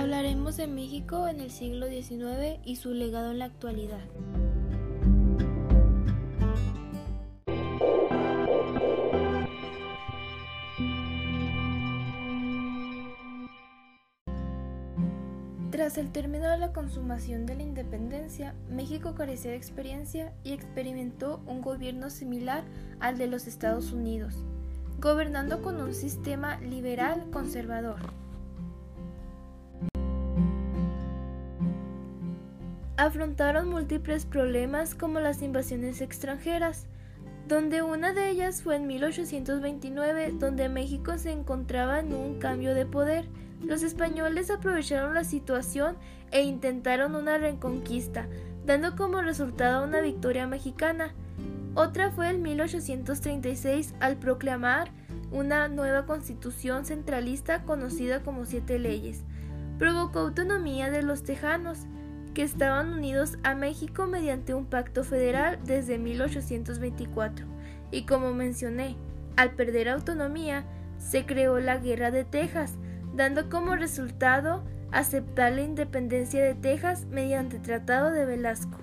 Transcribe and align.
Hablaremos 0.00 0.56
de 0.56 0.66
México 0.66 1.28
en 1.28 1.40
el 1.40 1.50
siglo 1.50 1.86
XIX 1.86 2.58
y 2.64 2.76
su 2.76 2.94
legado 2.94 3.32
en 3.32 3.38
la 3.38 3.44
actualidad. 3.44 4.00
Tras 15.70 15.98
el 15.98 16.10
término 16.12 16.48
de 16.48 16.56
la 16.56 16.72
consumación 16.72 17.44
de 17.44 17.56
la 17.56 17.62
independencia, 17.62 18.54
México 18.70 19.14
carecía 19.14 19.50
de 19.50 19.58
experiencia 19.58 20.32
y 20.42 20.54
experimentó 20.54 21.42
un 21.46 21.60
gobierno 21.60 22.08
similar 22.08 22.64
al 23.00 23.18
de 23.18 23.26
los 23.26 23.46
Estados 23.46 23.92
Unidos, 23.92 24.46
gobernando 24.98 25.60
con 25.60 25.78
un 25.78 25.92
sistema 25.92 26.58
liberal 26.60 27.26
conservador. 27.30 28.29
Afrontaron 33.00 33.70
múltiples 33.70 34.26
problemas 34.26 34.94
como 34.94 35.20
las 35.20 35.40
invasiones 35.40 36.02
extranjeras, 36.02 36.84
donde 37.48 37.80
una 37.80 38.12
de 38.12 38.28
ellas 38.28 38.60
fue 38.60 38.76
en 38.76 38.86
1829, 38.88 40.34
donde 40.38 40.68
México 40.68 41.16
se 41.16 41.30
encontraba 41.32 42.00
en 42.00 42.12
un 42.12 42.38
cambio 42.38 42.74
de 42.74 42.84
poder. 42.84 43.26
Los 43.62 43.82
españoles 43.84 44.50
aprovecharon 44.50 45.14
la 45.14 45.24
situación 45.24 45.96
e 46.30 46.42
intentaron 46.42 47.14
una 47.14 47.38
reconquista, 47.38 48.28
dando 48.66 48.94
como 48.96 49.22
resultado 49.22 49.82
una 49.82 50.02
victoria 50.02 50.46
mexicana. 50.46 51.14
Otra 51.74 52.10
fue 52.10 52.28
en 52.28 52.42
1836 52.42 53.94
al 54.00 54.18
proclamar 54.18 54.90
una 55.32 55.68
nueva 55.68 56.04
constitución 56.04 56.84
centralista 56.84 57.62
conocida 57.62 58.22
como 58.22 58.44
Siete 58.44 58.78
Leyes. 58.78 59.24
Provocó 59.78 60.18
autonomía 60.18 60.90
de 60.90 61.02
los 61.02 61.22
tejanos, 61.22 61.86
que 62.34 62.42
estaban 62.42 62.92
unidos 62.92 63.38
a 63.42 63.54
México 63.54 64.06
mediante 64.06 64.54
un 64.54 64.66
pacto 64.66 65.04
federal 65.04 65.58
desde 65.64 65.98
1824. 65.98 67.46
Y 67.90 68.06
como 68.06 68.32
mencioné, 68.32 68.96
al 69.36 69.52
perder 69.52 69.88
autonomía, 69.88 70.64
se 70.98 71.26
creó 71.26 71.58
la 71.58 71.78
Guerra 71.78 72.10
de 72.10 72.24
Texas, 72.24 72.74
dando 73.14 73.48
como 73.48 73.74
resultado 73.74 74.62
aceptar 74.92 75.52
la 75.52 75.62
independencia 75.62 76.42
de 76.42 76.54
Texas 76.54 77.06
mediante 77.06 77.58
Tratado 77.58 78.10
de 78.10 78.26
Velasco. 78.26 78.78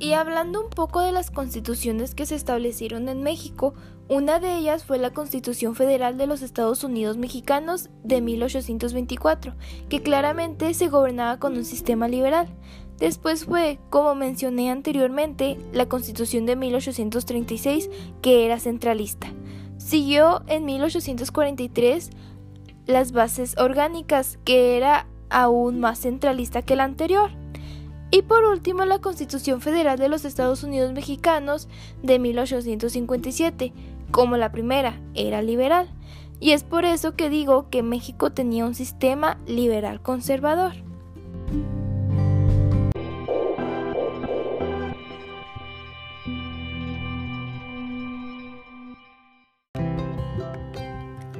Y 0.00 0.14
hablando 0.14 0.62
un 0.62 0.70
poco 0.70 1.00
de 1.02 1.12
las 1.12 1.30
constituciones 1.30 2.14
que 2.14 2.24
se 2.24 2.34
establecieron 2.34 3.10
en 3.10 3.22
México, 3.22 3.74
una 4.08 4.40
de 4.40 4.56
ellas 4.56 4.82
fue 4.82 4.98
la 4.98 5.10
Constitución 5.10 5.74
Federal 5.76 6.16
de 6.16 6.26
los 6.26 6.40
Estados 6.40 6.82
Unidos 6.84 7.18
Mexicanos 7.18 7.90
de 8.02 8.22
1824, 8.22 9.54
que 9.90 10.02
claramente 10.02 10.72
se 10.72 10.88
gobernaba 10.88 11.38
con 11.38 11.54
un 11.54 11.66
sistema 11.66 12.08
liberal. 12.08 12.48
Después 12.96 13.44
fue, 13.44 13.78
como 13.90 14.14
mencioné 14.14 14.70
anteriormente, 14.70 15.58
la 15.74 15.86
Constitución 15.86 16.46
de 16.46 16.56
1836, 16.56 17.90
que 18.22 18.46
era 18.46 18.58
centralista. 18.58 19.34
Siguió 19.76 20.42
en 20.46 20.64
1843 20.64 22.08
las 22.86 23.12
bases 23.12 23.54
orgánicas, 23.58 24.38
que 24.44 24.78
era 24.78 25.06
aún 25.28 25.78
más 25.78 25.98
centralista 26.00 26.62
que 26.62 26.74
la 26.74 26.84
anterior. 26.84 27.39
Y 28.10 28.22
por 28.22 28.44
último, 28.44 28.84
la 28.84 29.00
Constitución 29.00 29.60
Federal 29.60 29.98
de 29.98 30.08
los 30.08 30.24
Estados 30.24 30.64
Unidos 30.64 30.92
Mexicanos 30.92 31.68
de 32.02 32.18
1857, 32.18 33.72
como 34.10 34.36
la 34.36 34.50
primera 34.50 35.00
era 35.14 35.42
liberal. 35.42 35.88
Y 36.40 36.52
es 36.52 36.64
por 36.64 36.84
eso 36.84 37.14
que 37.14 37.30
digo 37.30 37.68
que 37.70 37.82
México 37.82 38.32
tenía 38.32 38.64
un 38.64 38.74
sistema 38.74 39.38
liberal 39.46 40.02
conservador. 40.02 40.72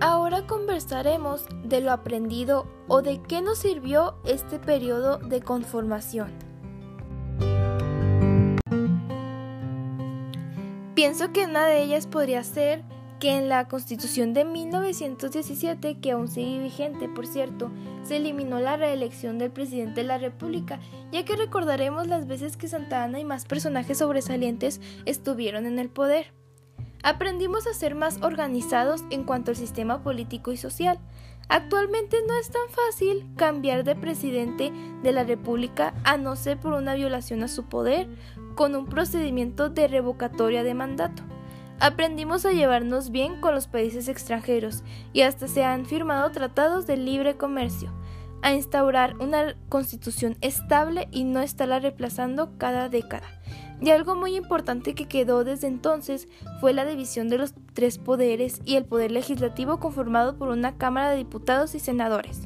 Ahora 0.00 0.46
conversaremos 0.46 1.46
de 1.62 1.80
lo 1.80 1.92
aprendido 1.92 2.66
o 2.88 3.02
de 3.02 3.20
qué 3.22 3.40
nos 3.40 3.58
sirvió 3.58 4.16
este 4.24 4.58
periodo 4.58 5.18
de 5.18 5.40
conformación. 5.42 6.46
Pienso 10.96 11.30
que 11.30 11.44
una 11.44 11.66
de 11.66 11.82
ellas 11.82 12.06
podría 12.06 12.42
ser 12.42 12.82
que 13.20 13.36
en 13.36 13.50
la 13.50 13.68
Constitución 13.68 14.32
de 14.32 14.46
1917, 14.46 16.00
que 16.00 16.12
aún 16.12 16.26
sigue 16.26 16.58
vigente, 16.58 17.06
por 17.06 17.26
cierto, 17.26 17.70
se 18.02 18.16
eliminó 18.16 18.60
la 18.60 18.78
reelección 18.78 19.36
del 19.36 19.50
presidente 19.50 20.00
de 20.00 20.06
la 20.06 20.16
República, 20.16 20.80
ya 21.12 21.22
que 21.26 21.36
recordaremos 21.36 22.06
las 22.06 22.26
veces 22.26 22.56
que 22.56 22.66
Santa 22.66 23.04
Ana 23.04 23.20
y 23.20 23.26
más 23.26 23.44
personajes 23.44 23.98
sobresalientes 23.98 24.80
estuvieron 25.04 25.66
en 25.66 25.78
el 25.78 25.90
poder. 25.90 26.32
Aprendimos 27.02 27.66
a 27.66 27.74
ser 27.74 27.94
más 27.94 28.18
organizados 28.22 29.04
en 29.10 29.24
cuanto 29.24 29.50
al 29.50 29.56
sistema 29.56 30.02
político 30.02 30.52
y 30.52 30.56
social. 30.56 30.98
Actualmente 31.48 32.16
no 32.26 32.36
es 32.36 32.50
tan 32.50 32.68
fácil 32.70 33.24
cambiar 33.36 33.84
de 33.84 33.94
presidente 33.94 34.72
de 35.02 35.12
la 35.12 35.22
República 35.22 35.94
a 36.02 36.16
no 36.16 36.34
ser 36.34 36.58
por 36.58 36.72
una 36.72 36.94
violación 36.94 37.44
a 37.44 37.48
su 37.48 37.64
poder 37.66 38.08
con 38.56 38.74
un 38.74 38.86
procedimiento 38.86 39.68
de 39.68 39.86
revocatoria 39.86 40.64
de 40.64 40.74
mandato. 40.74 41.22
Aprendimos 41.78 42.46
a 42.46 42.52
llevarnos 42.52 43.10
bien 43.10 43.40
con 43.40 43.54
los 43.54 43.66
países 43.66 44.08
extranjeros 44.08 44.82
y 45.12 45.20
hasta 45.20 45.46
se 45.46 45.62
han 45.62 45.84
firmado 45.84 46.30
tratados 46.32 46.86
de 46.86 46.96
libre 46.96 47.36
comercio, 47.36 47.92
a 48.46 48.52
instaurar 48.52 49.16
una 49.18 49.56
constitución 49.68 50.36
estable 50.40 51.08
y 51.10 51.24
no 51.24 51.40
estarla 51.40 51.80
reemplazando 51.80 52.56
cada 52.58 52.88
década. 52.88 53.26
Y 53.80 53.90
algo 53.90 54.14
muy 54.14 54.36
importante 54.36 54.94
que 54.94 55.08
quedó 55.08 55.42
desde 55.42 55.66
entonces 55.66 56.28
fue 56.60 56.72
la 56.72 56.84
división 56.84 57.28
de 57.28 57.38
los 57.38 57.54
tres 57.74 57.98
poderes 57.98 58.60
y 58.64 58.76
el 58.76 58.84
poder 58.84 59.10
legislativo 59.10 59.80
conformado 59.80 60.36
por 60.36 60.46
una 60.46 60.78
Cámara 60.78 61.10
de 61.10 61.16
Diputados 61.16 61.74
y 61.74 61.80
Senadores. 61.80 62.42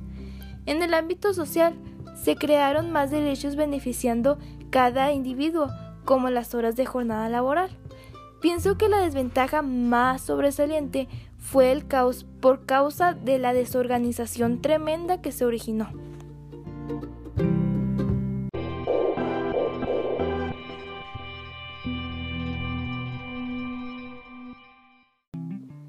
En 0.65 0.83
el 0.83 0.95
ámbito 0.95 1.35
social, 1.35 1.75
se 2.15 2.35
crearon 2.35 2.91
más 2.91 3.11
derechos 3.11 3.55
beneficiando 3.55 4.39
cada 4.71 5.13
individuo, 5.13 5.69
como 6.07 6.31
las 6.31 6.55
horas 6.55 6.77
de 6.77 6.87
jornada 6.87 7.29
laboral. 7.29 7.69
Pienso 8.41 8.79
que 8.79 8.89
la 8.89 9.01
desventaja 9.01 9.61
más 9.61 10.23
sobresaliente 10.23 11.09
fue 11.41 11.73
el 11.73 11.87
caos 11.87 12.25
por 12.41 12.65
causa 12.67 13.15
de 13.15 13.39
la 13.39 13.53
desorganización 13.53 14.63
tremenda 14.63 15.21
que 15.21 15.33
se 15.33 15.45
originó. 15.45 15.91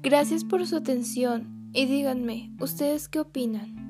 Gracias 0.02 0.44
por 0.44 0.66
su 0.66 0.76
atención 0.76 1.70
y 1.72 1.86
díganme, 1.86 2.50
¿ustedes 2.58 3.08
qué 3.08 3.20
opinan? 3.20 3.81